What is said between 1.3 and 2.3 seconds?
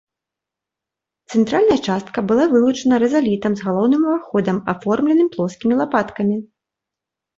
Цэнтральная частка